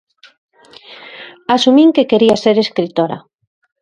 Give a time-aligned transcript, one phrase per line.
[1.55, 3.17] Asumín que quería ser escritora.